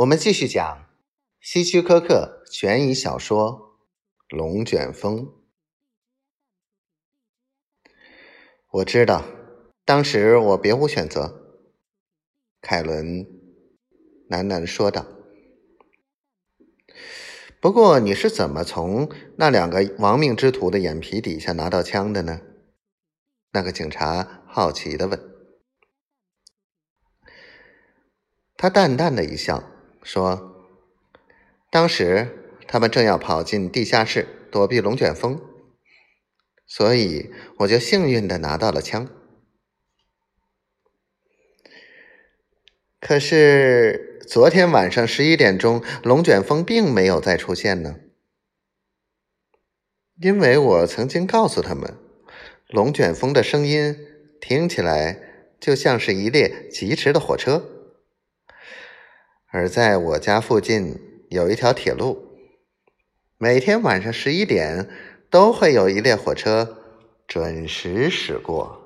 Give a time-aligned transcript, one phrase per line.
[0.00, 0.88] 我们继续讲
[1.42, 3.76] 希区柯克悬疑小说
[4.34, 5.26] 《龙卷风》。
[8.70, 9.22] 我知道，
[9.84, 11.58] 当时我别无选择。
[12.62, 13.26] 凯伦
[14.30, 15.04] 喃喃说道。
[17.60, 22.40] 不过，你是怎么从那两个亡命之徒的眼皮底下拿到枪的呢？
[23.52, 25.20] 那个警察好奇的问。
[28.56, 29.62] 他淡淡的一笑。
[30.02, 30.66] 说
[31.70, 35.40] ：“当时他们正要跑进地下室躲避龙卷风，
[36.66, 39.08] 所以我就幸运的拿到了枪。
[43.00, 47.96] 可是昨天晚上十一点钟，龙卷风并没有再出现呢，
[50.20, 51.96] 因为我曾经告诉他们，
[52.68, 53.96] 龙卷风的声音
[54.40, 55.18] 听起来
[55.58, 57.76] 就像是一列疾驰的火车。”
[59.52, 62.24] 而在我家附近有一条铁路，
[63.36, 64.88] 每天晚上十一点
[65.28, 66.78] 都会有一列火车
[67.26, 68.79] 准时驶过。